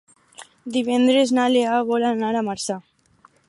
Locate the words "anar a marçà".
2.13-2.83